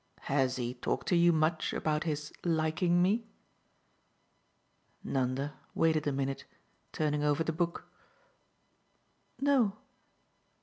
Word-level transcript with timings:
"Has 0.21 0.55
he 0.55 0.73
talked 0.73 1.05
to 1.09 1.15
you 1.15 1.31
much 1.31 1.73
about 1.73 2.05
his 2.05 2.33
'liking' 2.43 3.03
me?" 3.03 3.27
Nanda 5.03 5.53
waited 5.75 6.07
a 6.07 6.11
minute, 6.11 6.45
turning 6.91 7.23
over 7.23 7.43
the 7.43 7.53
book. 7.53 7.85
"No." 9.39 9.77